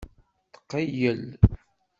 [0.53, 1.23] Tqeyyel.